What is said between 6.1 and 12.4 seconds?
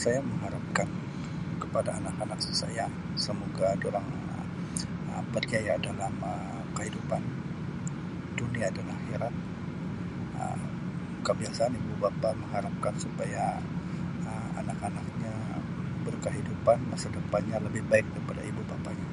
Um kehidupan dunia dan akhirat Um kebiasaan ibu bapa